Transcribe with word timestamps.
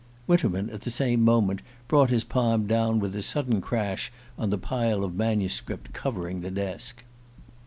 Winterman, 0.25 0.67
at 0.71 0.81
the 0.81 0.89
same 0.89 1.21
moment, 1.23 1.61
brought 1.87 2.09
his 2.09 2.23
palm 2.23 2.65
down 2.65 2.97
with 2.99 3.15
a 3.15 3.21
sudden 3.21 3.61
crash 3.61 4.11
on 4.35 4.49
the 4.49 4.57
pile 4.57 5.03
of 5.03 5.13
manuscript 5.13 5.93
covering 5.93 6.41
the 6.41 6.49
desk. 6.49 7.03